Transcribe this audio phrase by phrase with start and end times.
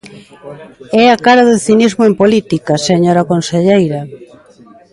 [1.03, 4.01] É a cara do cinismo en política, señora conselleira.